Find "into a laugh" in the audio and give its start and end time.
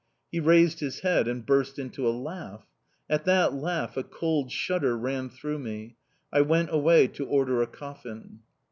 1.77-2.65